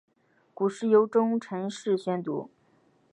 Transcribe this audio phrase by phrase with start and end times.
[0.55, 2.49] 古时由中臣式宣读。